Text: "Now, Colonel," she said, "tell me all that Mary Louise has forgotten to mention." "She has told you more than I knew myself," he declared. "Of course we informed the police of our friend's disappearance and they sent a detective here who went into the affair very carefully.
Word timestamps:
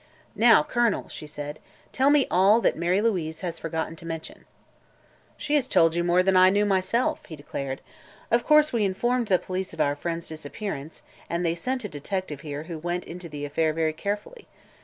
"Now, 0.35 0.63
Colonel," 0.63 1.07
she 1.09 1.27
said, 1.27 1.59
"tell 1.93 2.09
me 2.09 2.25
all 2.31 2.59
that 2.61 2.75
Mary 2.75 3.01
Louise 3.03 3.41
has 3.41 3.59
forgotten 3.59 3.95
to 3.97 4.05
mention." 4.07 4.45
"She 5.37 5.53
has 5.53 5.67
told 5.67 5.93
you 5.93 6.03
more 6.03 6.23
than 6.23 6.35
I 6.35 6.49
knew 6.49 6.65
myself," 6.65 7.23
he 7.27 7.35
declared. 7.35 7.81
"Of 8.31 8.43
course 8.43 8.73
we 8.73 8.83
informed 8.83 9.27
the 9.27 9.37
police 9.37 9.75
of 9.75 9.79
our 9.79 9.93
friend's 9.95 10.25
disappearance 10.25 11.03
and 11.29 11.45
they 11.45 11.53
sent 11.53 11.83
a 11.85 11.87
detective 11.87 12.41
here 12.41 12.63
who 12.63 12.79
went 12.79 13.03
into 13.05 13.29
the 13.29 13.45
affair 13.45 13.73
very 13.73 13.93
carefully. 13.93 14.47